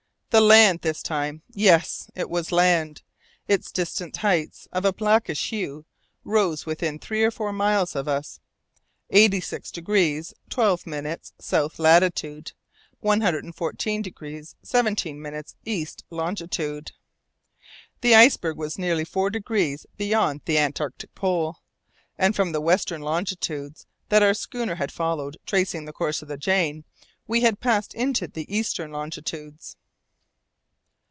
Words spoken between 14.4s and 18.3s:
17' east longitude. The